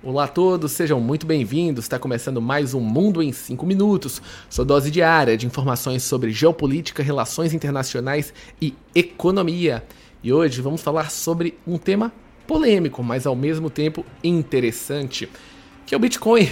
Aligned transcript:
Olá 0.00 0.24
a 0.24 0.28
todos, 0.28 0.70
sejam 0.70 1.00
muito 1.00 1.26
bem-vindos. 1.26 1.84
Está 1.84 1.98
começando 1.98 2.40
mais 2.40 2.72
um 2.72 2.78
Mundo 2.78 3.20
em 3.20 3.32
5 3.32 3.66
Minutos, 3.66 4.22
sua 4.48 4.64
dose 4.64 4.92
diária 4.92 5.36
de 5.36 5.44
informações 5.44 6.04
sobre 6.04 6.30
geopolítica, 6.30 7.02
relações 7.02 7.52
internacionais 7.52 8.32
e 8.62 8.76
economia. 8.94 9.82
E 10.22 10.32
hoje 10.32 10.62
vamos 10.62 10.82
falar 10.82 11.10
sobre 11.10 11.58
um 11.66 11.76
tema 11.76 12.12
polêmico, 12.46 13.02
mas 13.02 13.26
ao 13.26 13.34
mesmo 13.34 13.68
tempo 13.68 14.06
interessante, 14.22 15.28
que 15.84 15.96
é 15.96 15.98
o 15.98 16.00
Bitcoin, 16.00 16.48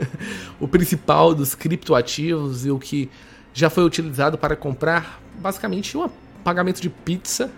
o 0.58 0.66
principal 0.66 1.34
dos 1.34 1.54
criptoativos 1.54 2.64
e 2.64 2.70
o 2.70 2.78
que 2.78 3.10
já 3.52 3.68
foi 3.68 3.84
utilizado 3.84 4.38
para 4.38 4.56
comprar 4.56 5.20
basicamente 5.38 5.98
um 5.98 6.08
pagamento 6.42 6.80
de 6.80 6.88
pizza 6.88 7.52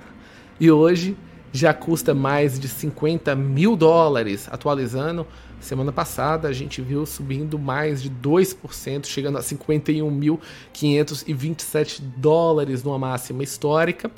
e 0.59 0.68
hoje 0.68 1.16
já 1.52 1.74
custa 1.74 2.14
mais 2.14 2.58
de 2.58 2.66
50 2.68 3.34
mil 3.34 3.76
dólares, 3.76 4.48
atualizando. 4.50 5.26
Semana 5.60 5.90
passada 5.90 6.46
a 6.48 6.52
gente 6.52 6.80
viu 6.80 7.04
subindo 7.04 7.58
mais 7.58 8.00
de 8.02 8.08
2%, 8.10 9.06
chegando 9.06 9.38
a 9.38 9.40
51.527 9.40 12.00
dólares 12.16 12.84
numa 12.84 12.98
máxima 12.98 13.42
histórica. 13.42 14.10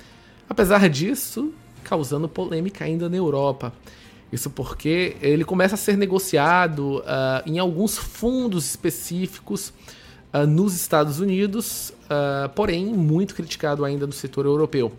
Apesar 0.49 0.89
disso, 0.89 1.53
causando 1.83 2.29
polêmica 2.29 2.85
ainda 2.85 3.09
na 3.09 3.17
Europa. 3.17 3.73
Isso 4.33 4.49
porque 4.51 5.17
ele 5.21 5.45
começa 5.45 5.75
a 5.75 5.79
ser 5.79 5.97
negociado 5.97 6.99
uh, 6.99 7.03
em 7.47 7.59
alguns 7.59 7.99
fundos 7.99 8.67
específicos 8.67 9.73
uh, 10.33 10.47
nos 10.47 10.73
Estados 10.75 11.19
Unidos, 11.19 11.93
uh, 12.05 12.49
porém 12.51 12.87
muito 12.87 13.35
criticado 13.35 13.85
ainda 13.85 14.07
no 14.07 14.13
setor 14.13 14.47
europeu. 14.47 14.93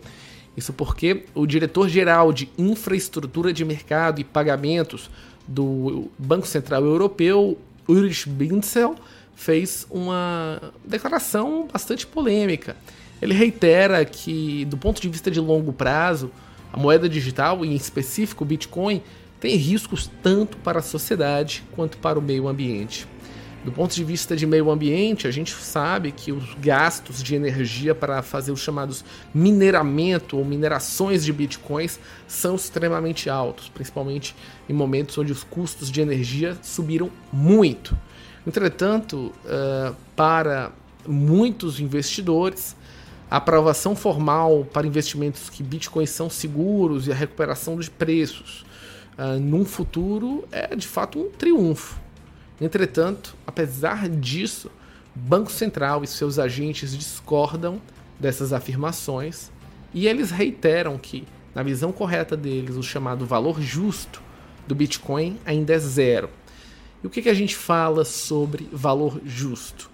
Isso 0.56 0.72
porque 0.72 1.24
o 1.34 1.46
diretor-geral 1.46 2.32
de 2.32 2.50
infraestrutura 2.58 3.52
de 3.52 3.64
mercado 3.64 4.20
e 4.20 4.24
pagamentos 4.24 5.10
do 5.46 6.10
Banco 6.18 6.46
Central 6.46 6.84
Europeu, 6.84 7.58
Ulrich 7.88 8.28
Binzel, 8.28 8.94
fez 9.34 9.86
uma 9.90 10.60
declaração 10.84 11.68
bastante 11.72 12.06
polêmica. 12.06 12.76
Ele 13.20 13.34
reitera 13.34 14.04
que, 14.04 14.64
do 14.66 14.76
ponto 14.76 15.00
de 15.00 15.08
vista 15.08 15.30
de 15.30 15.40
longo 15.40 15.72
prazo, 15.72 16.30
a 16.72 16.76
moeda 16.76 17.08
digital, 17.08 17.64
e 17.64 17.68
em 17.68 17.74
específico 17.74 18.44
o 18.44 18.46
Bitcoin, 18.46 19.02
tem 19.40 19.56
riscos 19.56 20.10
tanto 20.22 20.56
para 20.58 20.78
a 20.78 20.82
sociedade 20.82 21.64
quanto 21.72 21.98
para 21.98 22.18
o 22.18 22.22
meio 22.22 22.46
ambiente. 22.46 23.06
Do 23.64 23.70
ponto 23.70 23.94
de 23.94 24.02
vista 24.02 24.34
de 24.34 24.44
meio 24.44 24.70
ambiente, 24.70 25.28
a 25.28 25.30
gente 25.30 25.54
sabe 25.54 26.10
que 26.10 26.32
os 26.32 26.54
gastos 26.54 27.22
de 27.22 27.36
energia 27.36 27.94
para 27.94 28.20
fazer 28.20 28.50
os 28.50 28.58
chamados 28.58 29.04
mineramento 29.32 30.36
ou 30.36 30.44
minerações 30.44 31.24
de 31.24 31.32
bitcoins 31.32 32.00
são 32.26 32.56
extremamente 32.56 33.30
altos, 33.30 33.68
principalmente 33.68 34.34
em 34.68 34.72
momentos 34.72 35.16
onde 35.16 35.30
os 35.30 35.44
custos 35.44 35.92
de 35.92 36.00
energia 36.00 36.58
subiram 36.60 37.08
muito. 37.32 37.96
Entretanto, 38.44 39.32
uh, 39.44 39.94
para 40.16 40.72
muitos 41.06 41.78
investidores, 41.78 42.74
a 43.30 43.36
aprovação 43.36 43.94
formal 43.94 44.66
para 44.72 44.88
investimentos 44.88 45.48
que 45.48 45.62
bitcoins 45.62 46.10
são 46.10 46.28
seguros 46.28 47.06
e 47.06 47.12
a 47.12 47.14
recuperação 47.14 47.78
de 47.78 47.88
preços 47.88 48.64
uh, 49.16 49.38
num 49.38 49.64
futuro 49.64 50.44
é 50.50 50.74
de 50.74 50.88
fato 50.88 51.20
um 51.20 51.30
triunfo. 51.30 52.02
Entretanto, 52.60 53.36
apesar 53.46 54.08
disso, 54.08 54.70
Banco 55.14 55.50
Central 55.50 56.02
e 56.04 56.06
seus 56.06 56.38
agentes 56.38 56.96
discordam 56.96 57.80
dessas 58.18 58.52
afirmações 58.52 59.50
e 59.92 60.06
eles 60.06 60.30
reiteram 60.30 60.96
que, 60.96 61.26
na 61.54 61.62
visão 61.62 61.92
correta 61.92 62.36
deles, 62.36 62.76
o 62.76 62.82
chamado 62.82 63.26
valor 63.26 63.60
justo 63.60 64.22
do 64.66 64.74
Bitcoin 64.74 65.38
ainda 65.44 65.74
é 65.74 65.78
zero. 65.78 66.30
E 67.02 67.06
o 67.06 67.10
que, 67.10 67.20
que 67.20 67.28
a 67.28 67.34
gente 67.34 67.56
fala 67.56 68.04
sobre 68.04 68.68
valor 68.72 69.20
justo? 69.24 69.90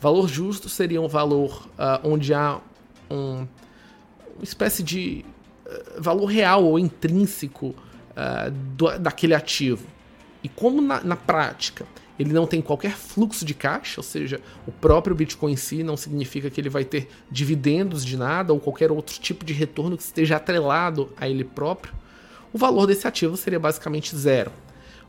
Valor 0.00 0.28
justo 0.28 0.68
seria 0.68 1.00
um 1.00 1.08
valor 1.08 1.66
uh, 1.78 2.08
onde 2.08 2.34
há 2.34 2.60
um, 3.10 3.46
uma 4.36 4.44
espécie 4.44 4.82
de 4.82 5.24
uh, 5.66 6.00
valor 6.00 6.26
real 6.26 6.64
ou 6.64 6.78
intrínseco 6.78 7.68
uh, 7.68 8.50
do, 8.50 8.98
daquele 8.98 9.34
ativo. 9.34 9.86
E 10.42 10.48
como 10.48 10.80
na, 10.80 11.02
na 11.02 11.16
prática 11.16 11.86
ele 12.18 12.32
não 12.32 12.46
tem 12.46 12.60
qualquer 12.60 12.96
fluxo 12.96 13.44
de 13.44 13.54
caixa, 13.54 14.00
ou 14.00 14.02
seja, 14.02 14.40
o 14.66 14.72
próprio 14.72 15.14
Bitcoin 15.14 15.52
em 15.52 15.56
si 15.56 15.84
não 15.84 15.96
significa 15.96 16.50
que 16.50 16.60
ele 16.60 16.68
vai 16.68 16.84
ter 16.84 17.08
dividendos 17.30 18.04
de 18.04 18.16
nada 18.16 18.52
ou 18.52 18.58
qualquer 18.58 18.90
outro 18.90 19.18
tipo 19.20 19.44
de 19.44 19.52
retorno 19.52 19.96
que 19.96 20.02
esteja 20.02 20.36
atrelado 20.36 21.12
a 21.16 21.28
ele 21.28 21.44
próprio, 21.44 21.94
o 22.52 22.58
valor 22.58 22.86
desse 22.86 23.06
ativo 23.06 23.36
seria 23.36 23.60
basicamente 23.60 24.16
zero. 24.16 24.50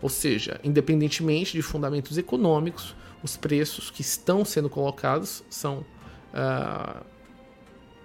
Ou 0.01 0.09
seja, 0.09 0.59
independentemente 0.63 1.53
de 1.53 1.61
fundamentos 1.61 2.17
econômicos, 2.17 2.95
os 3.23 3.35
preços 3.35 3.89
que 3.89 4.01
estão 4.01 4.45
sendo 4.45 4.69
colocados 4.69 5.43
são 5.49 5.79
uh, 6.33 7.03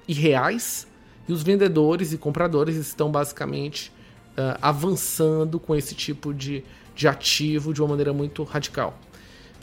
irreais 0.09 0.87
e 1.29 1.33
os 1.33 1.43
vendedores 1.43 2.13
e 2.13 2.19
compradores 2.19 2.77
estão 2.77 3.11
basicamente 3.11 3.93
uh, 4.31 4.59
avançando 4.61 5.61
com 5.61 5.75
esse 5.75 5.95
tipo 5.95 6.33
de 6.33 6.65
de 6.95 7.09
ativo 7.09 7.73
de 7.73 7.81
uma 7.81 7.89
maneira 7.89 8.13
muito 8.13 8.43
radical. 8.43 8.99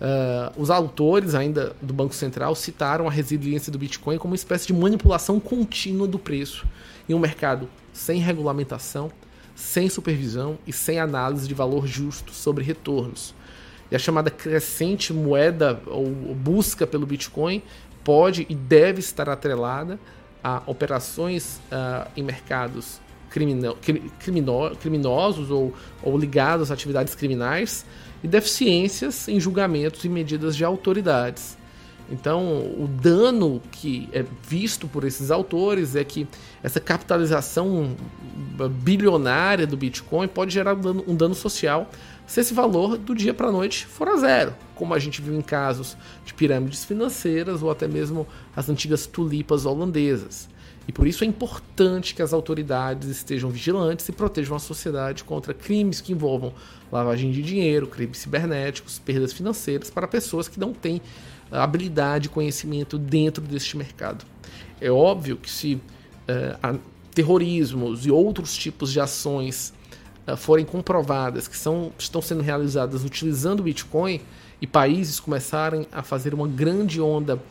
Uh, 0.02 0.60
os 0.60 0.72
autores 0.72 1.36
ainda 1.36 1.76
do 1.80 1.94
Banco 1.94 2.16
Central 2.16 2.56
citaram 2.56 3.08
a 3.08 3.12
resiliência 3.12 3.72
do 3.72 3.78
Bitcoin 3.78 4.18
como 4.18 4.32
uma 4.32 4.36
espécie 4.36 4.66
de 4.66 4.74
manipulação 4.74 5.40
contínua 5.40 6.08
do 6.08 6.18
preço 6.18 6.66
em 7.08 7.14
um 7.14 7.20
mercado 7.20 7.70
sem 7.94 8.20
regulamentação, 8.20 9.12
sem 9.56 9.90
supervisão 9.90 10.58
e 10.66 10.74
sem 10.74 11.00
análise 11.00 11.48
de 11.48 11.54
valor 11.54 11.86
justo 11.86 12.34
sobre 12.34 12.64
retornos. 12.64 13.36
E 13.92 13.96
a 13.96 14.00
chamada 14.00 14.32
crescente 14.32 15.14
moeda 15.14 15.80
ou 15.86 16.08
busca 16.08 16.88
pelo 16.88 17.06
Bitcoin 17.06 17.62
pode 18.04 18.48
e 18.50 18.56
deve 18.56 19.02
estar 19.02 19.30
atrelada 19.30 20.00
a 20.44 20.64
operações 20.66 21.62
uh, 21.72 22.10
em 22.18 22.24
mercados 22.24 23.00
crimino, 23.32 23.76
crimino, 24.20 24.76
criminosos 24.80 25.50
ou, 25.50 25.74
ou 26.04 26.18
ligados 26.18 26.70
a 26.70 26.74
atividades 26.74 27.16
criminais 27.16 27.86
e 28.24 28.28
deficiências 28.28 29.28
em 29.28 29.40
julgamentos 29.40 30.04
e 30.06 30.10
medidas 30.10 30.56
de 30.56 30.64
autoridades. 30.64 31.58
Então, 32.12 32.44
o 32.78 32.90
dano 33.02 33.62
que 33.72 34.10
é 34.12 34.26
visto 34.48 34.86
por 34.86 35.06
esses 35.06 35.32
autores 35.32 35.96
é 35.96 36.04
que 36.04 36.28
essa 36.62 36.80
capitalização 36.80 37.96
bilionária 38.84 39.66
do 39.66 39.78
Bitcoin 39.78 40.28
pode 40.28 40.54
gerar 40.54 40.76
um 40.76 40.82
dano, 40.82 41.04
um 41.08 41.16
dano 41.16 41.34
social 41.34 41.90
se 42.28 42.40
esse 42.40 42.54
valor 42.54 42.98
do 42.98 43.16
dia 43.16 43.34
para 43.34 43.48
a 43.48 43.52
noite 43.52 43.86
for 43.86 44.08
a 44.08 44.16
zero, 44.18 44.54
como 44.76 44.94
a 44.94 45.00
gente 45.00 45.22
viu 45.22 45.36
em 45.36 45.42
casos 45.42 45.98
de 46.26 46.34
pirâmides 46.34 46.84
financeiras 46.86 47.64
ou 47.64 47.72
até 47.72 47.88
mesmo 47.88 48.28
as 48.56 48.70
antigas 48.70 49.06
tulipas 49.06 49.66
holandesas. 49.66 50.50
E 50.88 50.92
por 50.92 51.08
isso 51.08 51.24
é 51.24 51.28
importante 51.28 52.16
que 52.16 52.22
as 52.22 52.34
autoridades 52.34 53.08
estejam 53.08 53.50
vigilantes 53.50 54.08
e 54.10 54.12
protejam 54.12 54.56
a 54.56 54.60
sociedade 54.60 55.24
contra 55.24 55.54
crimes 55.54 56.02
que 56.02 56.12
envolvam 56.12 56.54
lavagem 56.92 57.32
de 57.32 57.42
dinheiro, 57.42 57.88
crimes 57.88 58.18
cibernéticos, 58.18 59.00
perdas 59.00 59.32
financeiras 59.32 59.90
para 59.90 60.08
pessoas 60.08 60.48
que 60.48 60.60
não 60.60 60.74
têm 60.74 61.02
habilidade 61.52 62.28
e 62.28 62.30
conhecimento 62.30 62.98
dentro 62.98 63.44
deste 63.44 63.78
mercado. 63.78 64.26
É 64.80 64.90
óbvio 64.90 65.38
que 65.38 65.50
se 65.50 65.76
uh, 65.76 66.80
terrorismos 67.14 68.06
e 68.06 68.12
outros 68.12 68.56
tipos 68.56 68.92
de 68.92 69.00
ações 69.00 69.74
uh, 70.28 70.36
forem 70.36 70.66
comprovadas 70.66 71.48
que 71.48 71.58
são, 71.58 71.92
estão 71.98 72.22
sendo 72.22 72.42
realizadas 72.42 73.04
utilizando 73.04 73.60
o 73.60 73.64
Bitcoin 73.64 74.22
e 74.62 74.68
países 74.68 75.20
começarem 75.20 75.88
a 75.92 76.02
fazer 76.04 76.34
uma 76.34 76.48
grande 76.48 77.02
onda 77.02 77.42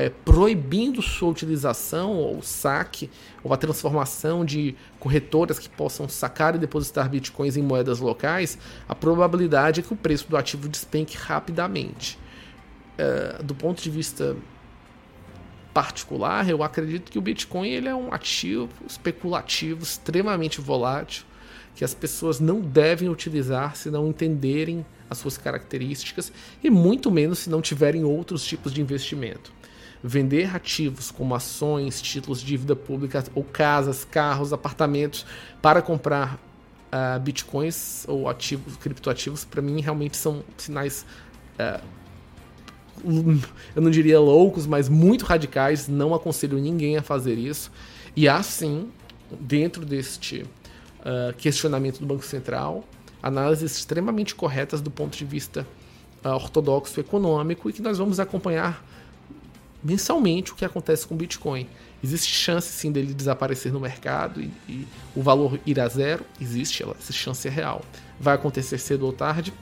é, 0.00 0.08
proibindo 0.08 1.02
sua 1.02 1.28
utilização 1.28 2.12
ou 2.16 2.40
saque 2.40 3.10
ou 3.44 3.52
a 3.52 3.56
transformação 3.58 4.46
de 4.46 4.74
corretoras 4.98 5.58
que 5.58 5.68
possam 5.68 6.08
sacar 6.08 6.54
e 6.54 6.58
depositar 6.58 7.06
bitcoins 7.10 7.54
em 7.54 7.62
moedas 7.62 8.00
locais, 8.00 8.56
a 8.88 8.94
probabilidade 8.94 9.80
é 9.80 9.82
que 9.82 9.92
o 9.92 9.96
preço 9.96 10.26
do 10.26 10.38
ativo 10.38 10.70
despenque 10.70 11.18
rapidamente. 11.18 12.18
É, 12.96 13.42
do 13.42 13.54
ponto 13.54 13.82
de 13.82 13.90
vista 13.90 14.34
particular, 15.74 16.48
eu 16.48 16.62
acredito 16.62 17.12
que 17.12 17.18
o 17.18 17.22
Bitcoin 17.22 17.68
ele 17.68 17.88
é 17.88 17.94
um 17.94 18.10
ativo 18.12 18.70
especulativo 18.88 19.82
extremamente 19.82 20.62
volátil 20.62 21.24
que 21.74 21.84
as 21.84 21.92
pessoas 21.92 22.40
não 22.40 22.62
devem 22.62 23.10
utilizar 23.10 23.76
se 23.76 23.90
não 23.90 24.08
entenderem 24.08 24.84
as 25.10 25.18
suas 25.18 25.36
características 25.36 26.32
e 26.64 26.70
muito 26.70 27.10
menos 27.10 27.40
se 27.40 27.50
não 27.50 27.60
tiverem 27.60 28.02
outros 28.02 28.44
tipos 28.44 28.72
de 28.72 28.80
investimento 28.80 29.60
vender 30.02 30.54
ativos 30.54 31.10
como 31.10 31.34
ações, 31.34 32.00
títulos 32.00 32.40
de 32.40 32.46
dívida 32.46 32.74
pública 32.74 33.24
ou 33.34 33.44
casas, 33.44 34.04
carros, 34.04 34.52
apartamentos 34.52 35.26
para 35.60 35.82
comprar 35.82 36.34
uh, 36.90 37.20
bitcoins 37.20 38.04
ou 38.08 38.28
ativos, 38.28 38.76
criptoativos, 38.76 39.44
para 39.44 39.60
mim 39.60 39.80
realmente 39.80 40.16
são 40.16 40.42
sinais, 40.56 41.04
uh, 41.58 41.82
eu 43.74 43.82
não 43.82 43.90
diria 43.90 44.20
loucos, 44.20 44.66
mas 44.66 44.88
muito 44.88 45.24
radicais. 45.24 45.88
Não 45.88 46.14
aconselho 46.14 46.58
ninguém 46.58 46.98
a 46.98 47.02
fazer 47.02 47.38
isso. 47.38 47.72
E 48.14 48.28
assim, 48.28 48.90
dentro 49.40 49.86
deste 49.86 50.42
uh, 50.42 51.34
questionamento 51.38 51.98
do 52.00 52.06
Banco 52.06 52.24
Central, 52.24 52.84
análises 53.22 53.76
extremamente 53.76 54.34
corretas 54.34 54.80
do 54.80 54.90
ponto 54.90 55.16
de 55.16 55.24
vista 55.24 55.66
uh, 56.24 56.28
ortodoxo 56.28 57.00
econômico 57.00 57.70
e 57.70 57.72
que 57.72 57.82
nós 57.82 57.98
vamos 57.98 58.20
acompanhar 58.20 58.84
mensalmente 59.82 60.52
o 60.52 60.54
que 60.54 60.64
acontece 60.64 61.06
com 61.06 61.14
o 61.14 61.18
Bitcoin. 61.18 61.66
Existe 62.02 62.32
chance 62.32 62.68
sim 62.68 62.90
dele 62.90 63.12
desaparecer 63.12 63.72
no 63.72 63.80
mercado 63.80 64.40
e, 64.40 64.50
e 64.68 64.86
o 65.14 65.22
valor 65.22 65.58
ir 65.66 65.78
a 65.78 65.88
zero? 65.88 66.24
Existe, 66.40 66.82
essa 66.82 67.12
chance 67.12 67.46
é 67.46 67.50
real. 67.50 67.82
Vai 68.18 68.34
acontecer 68.34 68.78
cedo 68.78 69.06
ou 69.06 69.12
tarde? 69.12 69.52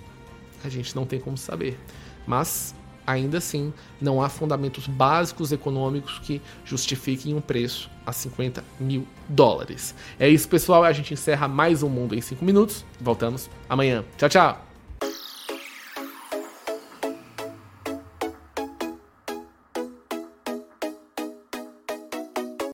A 0.64 0.68
gente 0.68 0.94
não 0.94 1.04
tem 1.04 1.18
como 1.18 1.36
saber. 1.36 1.78
Mas 2.26 2.74
ainda 3.06 3.38
assim 3.38 3.72
não 4.00 4.22
há 4.22 4.28
fundamentos 4.28 4.86
básicos 4.86 5.50
econômicos 5.50 6.18
que 6.18 6.42
justifiquem 6.64 7.34
um 7.34 7.40
preço 7.40 7.90
a 8.04 8.12
50 8.12 8.62
mil 8.78 9.06
dólares. 9.28 9.94
É 10.18 10.28
isso, 10.28 10.48
pessoal. 10.48 10.84
A 10.84 10.92
gente 10.92 11.14
encerra 11.14 11.48
mais 11.48 11.82
um 11.82 11.88
Mundo 11.88 12.14
em 12.14 12.20
5 12.20 12.44
minutos. 12.44 12.84
Voltamos 13.00 13.48
amanhã. 13.68 14.04
Tchau, 14.18 14.28
tchau! 14.28 14.67